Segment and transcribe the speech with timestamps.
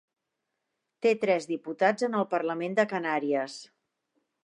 [1.05, 3.63] Té tres diputats en el Parlament de Canàries.